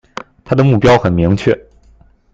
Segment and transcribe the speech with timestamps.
[0.43, 1.63] 他的目標很明確